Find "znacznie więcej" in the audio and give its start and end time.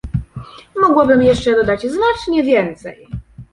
1.81-3.07